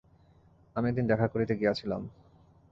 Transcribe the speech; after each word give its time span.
আমি 0.75 0.85
একদিন 0.89 1.05
দেখা 1.07 1.27
করিতে 1.27 1.53
গিয়াছিলাম। 1.55 2.01